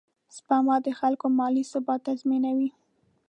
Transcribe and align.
سپما 0.35 0.75
د 0.85 0.87
خلکو 0.99 1.25
مالي 1.37 1.63
ثبات 1.71 1.99
تضمینوي. 2.07 2.69